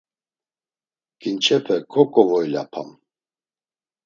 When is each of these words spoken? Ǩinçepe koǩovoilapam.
Ǩinçepe 1.21 1.75
koǩovoilapam. 1.91 2.89